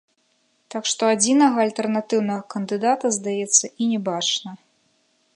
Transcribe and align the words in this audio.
Так 0.75 0.83
што 0.91 1.09
адзінага 1.15 1.57
альтэрнатыўнага 1.65 2.43
кандыдата, 2.53 3.11
здаецца, 3.17 3.65
і 3.69 3.83
не 3.91 3.99
бачна. 4.09 4.49